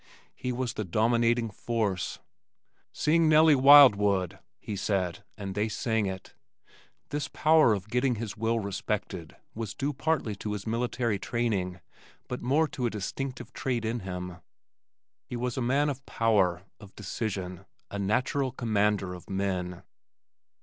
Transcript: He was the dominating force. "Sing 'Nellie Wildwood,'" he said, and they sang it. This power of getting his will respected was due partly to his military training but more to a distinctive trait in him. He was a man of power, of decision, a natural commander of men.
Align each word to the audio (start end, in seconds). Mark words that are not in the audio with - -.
He 0.35 0.51
was 0.51 0.73
the 0.73 0.83
dominating 0.83 1.51
force. 1.51 2.17
"Sing 2.91 3.29
'Nellie 3.29 3.53
Wildwood,'" 3.53 4.39
he 4.57 4.75
said, 4.75 5.23
and 5.37 5.53
they 5.53 5.69
sang 5.69 6.07
it. 6.07 6.33
This 7.09 7.27
power 7.27 7.75
of 7.75 7.87
getting 7.87 8.15
his 8.15 8.35
will 8.35 8.57
respected 8.59 9.35
was 9.53 9.75
due 9.75 9.93
partly 9.93 10.35
to 10.37 10.53
his 10.53 10.65
military 10.65 11.19
training 11.19 11.81
but 12.27 12.41
more 12.41 12.67
to 12.69 12.87
a 12.87 12.89
distinctive 12.89 13.53
trait 13.53 13.85
in 13.85 13.99
him. 13.99 14.37
He 15.23 15.35
was 15.35 15.55
a 15.55 15.61
man 15.61 15.87
of 15.87 16.03
power, 16.07 16.63
of 16.79 16.95
decision, 16.95 17.67
a 17.91 17.99
natural 17.99 18.51
commander 18.51 19.13
of 19.13 19.29
men. 19.29 19.83